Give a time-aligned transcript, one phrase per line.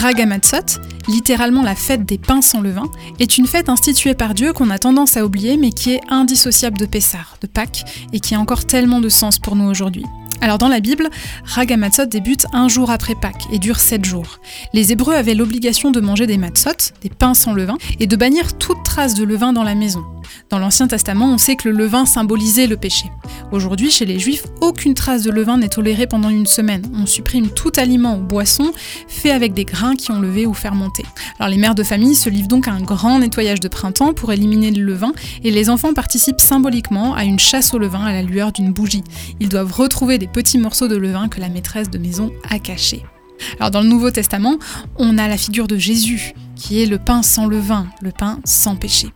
[0.00, 4.70] Ragamatsot, littéralement la fête des pains sans levain, est une fête instituée par Dieu qu'on
[4.70, 7.84] a tendance à oublier mais qui est indissociable de Pessah, de Pâques,
[8.14, 10.06] et qui a encore tellement de sens pour nous aujourd'hui.
[10.40, 11.10] Alors dans la Bible,
[11.44, 14.38] Ragamatzot débute un jour après Pâques et dure sept jours.
[14.72, 18.56] Les Hébreux avaient l'obligation de manger des matzot, des pains sans levain, et de bannir
[18.56, 20.02] toute trace de levain dans la maison.
[20.48, 23.10] Dans l'Ancien Testament, on sait que le levain symbolisait le péché.
[23.52, 26.82] Aujourd'hui, chez les Juifs, aucune trace de levain n'est tolérée pendant une semaine.
[26.94, 28.70] On supprime tout aliment ou boisson
[29.08, 31.04] fait avec des grains qui ont levé ou fermenté.
[31.40, 34.32] Alors les mères de famille se livrent donc à un grand nettoyage de printemps pour
[34.32, 38.22] éliminer le levain et les enfants participent symboliquement à une chasse au levain à la
[38.22, 39.02] lueur d'une bougie.
[39.40, 43.02] Ils doivent retrouver des petits morceaux de levain que la maîtresse de maison a cachés.
[43.58, 44.58] Alors dans le Nouveau Testament,
[44.96, 48.76] on a la figure de Jésus, qui est le pain sans levain, le pain sans
[48.76, 49.08] péché.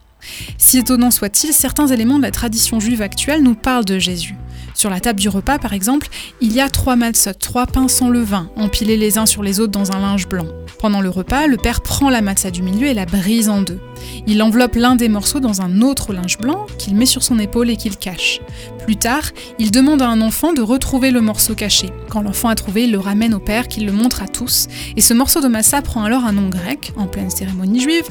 [0.59, 4.35] Si étonnant soit-il, certains éléments de la tradition juive actuelle nous parlent de Jésus.
[4.75, 6.09] Sur la table du repas, par exemple,
[6.41, 9.71] il y a trois matzot, trois pains sans levain, empilés les uns sur les autres
[9.71, 10.47] dans un linge blanc.
[10.81, 13.79] Pendant le repas, le père prend la matzah du milieu et la brise en deux.
[14.27, 17.71] Il enveloppe l'un des morceaux dans un autre linge blanc qu'il met sur son épaule
[17.71, 18.41] et qu'il cache.
[18.85, 19.23] Plus tard,
[19.59, 21.89] il demande à un enfant de retrouver le morceau caché.
[22.11, 24.69] Quand l'enfant a trouvé, il le ramène au père qui le montre à tous.
[24.97, 28.05] Et ce morceau de massa prend alors un nom grec, en pleine cérémonie juive,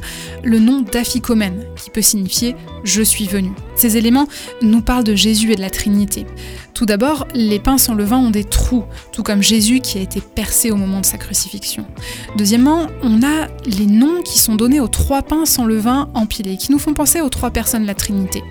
[0.43, 3.51] le nom d'Aphikomen, qui peut signifier je suis venu.
[3.75, 4.27] Ces éléments
[4.63, 6.25] nous parlent de Jésus et de la Trinité.
[6.73, 10.21] Tout d'abord, les pains sans levain ont des trous, tout comme Jésus qui a été
[10.21, 11.85] percé au moment de sa crucifixion.
[12.35, 16.71] Deuxièmement, on a les noms qui sont donnés aux trois pains sans levain empilés, qui
[16.71, 18.41] nous font penser aux trois personnes de la Trinité.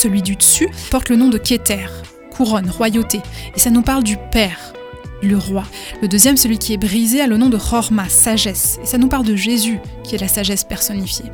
[0.00, 1.88] Celui du dessus porte le nom de Keter,
[2.30, 3.20] couronne, royauté,
[3.54, 4.72] et ça nous parle du Père,
[5.22, 5.62] le roi.
[6.00, 9.08] Le deuxième, celui qui est brisé, a le nom de Horma, sagesse, et ça nous
[9.08, 11.30] parle de Jésus, qui est la sagesse personnifiée.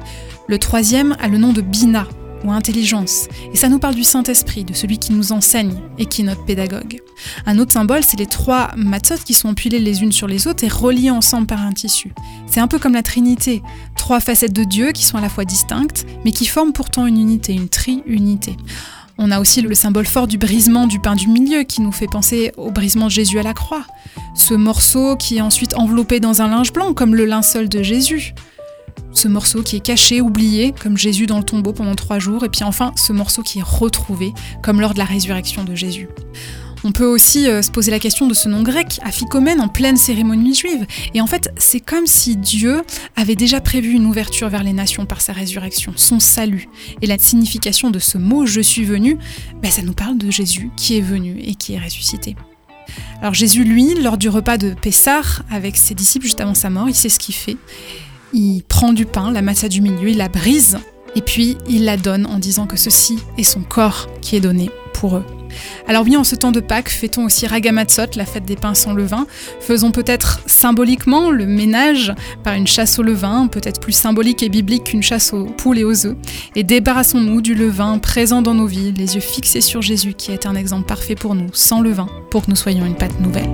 [0.49, 2.09] Le troisième a le nom de Bina,
[2.45, 6.23] ou intelligence, et ça nous parle du Saint-Esprit, de celui qui nous enseigne et qui
[6.23, 7.01] est notre pédagogue.
[7.47, 10.65] Un autre symbole, c'est les trois matzot qui sont empilées les unes sur les autres
[10.65, 12.13] et reliées ensemble par un tissu.
[12.47, 13.63] C'est un peu comme la Trinité,
[13.97, 17.19] trois facettes de Dieu qui sont à la fois distinctes, mais qui forment pourtant une
[17.19, 18.57] unité, une tri-unité.
[19.19, 22.07] On a aussi le symbole fort du brisement du pain du milieu qui nous fait
[22.07, 23.85] penser au brisement de Jésus à la croix.
[24.35, 28.35] Ce morceau qui est ensuite enveloppé dans un linge blanc comme le linceul de Jésus
[29.17, 32.49] ce morceau qui est caché, oublié, comme Jésus dans le tombeau pendant trois jours, et
[32.49, 34.33] puis enfin ce morceau qui est retrouvé,
[34.63, 36.09] comme lors de la résurrection de Jésus.
[36.85, 39.97] On peut aussi euh, se poser la question de ce nom grec, aphikomène, en pleine
[39.97, 40.87] cérémonie juive.
[41.15, 42.83] Et en fait, c'est comme si Dieu
[43.17, 46.69] avait déjà prévu une ouverture vers les nations par sa résurrection, son salut.
[47.03, 49.19] Et la signification de ce mot je suis venu,
[49.63, 52.37] ben, ça nous parle de Jésus qui est venu et qui est ressuscité.
[53.21, 56.89] Alors Jésus, lui, lors du repas de Pessah avec ses disciples juste avant sa mort,
[56.89, 57.57] il sait ce qu'il fait
[58.37, 60.79] il prend du pain, la massa du milieu, il la brise,
[61.15, 64.71] et puis il la donne en disant que ceci est son corps qui est donné
[64.93, 65.25] pour eux.
[65.89, 68.93] Alors oui, en ce temps de Pâques, fêtons aussi Ragamatsot, la fête des pains sans
[68.93, 69.27] levain.
[69.61, 72.13] Faisons peut-être symboliquement le ménage
[72.45, 75.85] par une chasse au levain, peut-être plus symbolique et biblique qu'une chasse aux poules et
[75.85, 76.17] aux œufs.
[76.57, 80.45] Et débarrassons-nous du levain présent dans nos vies, les yeux fixés sur Jésus qui est
[80.45, 83.49] un exemple parfait pour nous, sans levain, pour que nous soyons une pâte nouvelle.